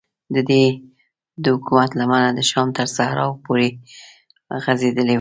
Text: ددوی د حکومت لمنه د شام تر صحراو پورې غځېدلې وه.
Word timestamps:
ددوی 0.33 0.65
د 1.43 1.45
حکومت 1.55 1.89
لمنه 1.99 2.29
د 2.35 2.39
شام 2.49 2.67
تر 2.77 2.87
صحراو 2.97 3.39
پورې 3.45 3.67
غځېدلې 4.63 5.05
وه. 5.05 5.09